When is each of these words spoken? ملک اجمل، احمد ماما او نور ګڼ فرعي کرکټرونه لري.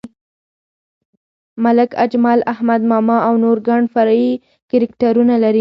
ملک 1.65 1.89
اجمل، 2.05 2.39
احمد 2.53 2.81
ماما 2.93 3.17
او 3.27 3.33
نور 3.43 3.57
ګڼ 3.67 3.81
فرعي 3.93 4.29
کرکټرونه 4.69 5.33
لري. 5.41 5.49